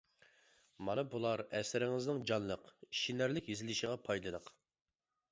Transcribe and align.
مانا 0.87 1.01
بۇلار 1.15 1.41
ئەسىرىڭىزنىڭ 1.59 2.21
جانلىق، 2.31 2.71
ئىشىنەرلىك 2.87 3.51
يېزىلىشىغا 3.53 3.99
پايدىلىق. 4.07 4.49